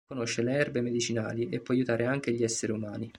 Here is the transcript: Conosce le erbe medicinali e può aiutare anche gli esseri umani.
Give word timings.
Conosce 0.03 0.41
le 0.41 0.53
erbe 0.53 0.81
medicinali 0.81 1.49
e 1.49 1.59
può 1.59 1.75
aiutare 1.75 2.07
anche 2.07 2.33
gli 2.33 2.41
esseri 2.41 2.71
umani. 2.71 3.07